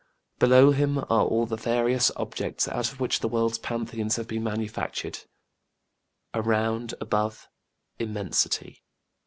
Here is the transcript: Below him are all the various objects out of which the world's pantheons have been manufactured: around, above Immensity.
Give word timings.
Below 0.39 0.71
him 0.71 0.97
are 0.97 1.03
all 1.25 1.45
the 1.45 1.55
various 1.55 2.09
objects 2.15 2.67
out 2.67 2.91
of 2.91 2.99
which 2.99 3.19
the 3.19 3.27
world's 3.27 3.59
pantheons 3.59 4.15
have 4.15 4.27
been 4.27 4.43
manufactured: 4.43 5.19
around, 6.33 6.95
above 6.99 7.47
Immensity. 7.99 8.81